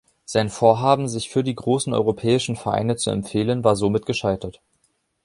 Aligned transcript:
Sein 0.25 0.49
Vorhaben 0.49 1.07
sich 1.07 1.29
für 1.29 1.43
die 1.43 1.53
großen 1.53 1.93
Europäischen 1.93 2.55
Vereine 2.55 2.95
zu 2.95 3.11
empfehlen, 3.11 3.63
war 3.63 3.75
somit 3.75 4.07
gescheitert. 4.07 4.59